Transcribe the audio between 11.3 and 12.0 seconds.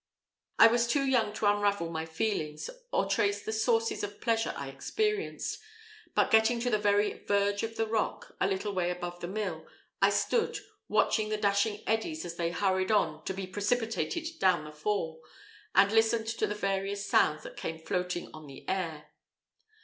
dashing